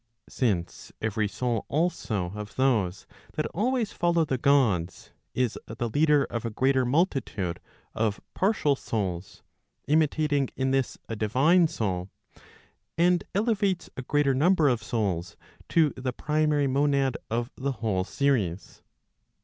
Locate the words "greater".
6.49-6.85, 14.01-14.33